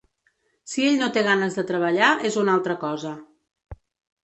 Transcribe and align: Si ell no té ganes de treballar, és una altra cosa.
Si 0.71 0.85
ell 0.91 0.97
no 1.01 1.09
té 1.17 1.23
ganes 1.27 1.59
de 1.59 1.65
treballar, 1.73 2.09
és 2.31 2.41
una 2.45 2.57
altra 2.57 2.79
cosa. 2.87 3.15